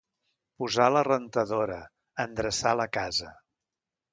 [0.61, 1.77] Posar la rentadora,
[2.27, 3.31] endreçar la casa.